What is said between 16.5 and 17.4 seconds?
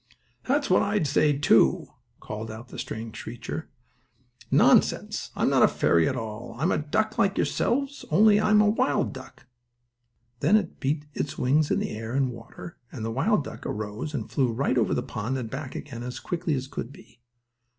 as could be.